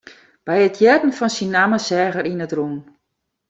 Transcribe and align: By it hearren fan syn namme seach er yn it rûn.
By 0.45 0.57
it 0.67 0.79
hearren 0.79 1.13
fan 1.17 1.31
syn 1.37 1.51
namme 1.55 1.79
seach 1.87 2.17
er 2.19 2.27
yn 2.31 2.43
it 2.45 2.55
rûn. 2.57 2.77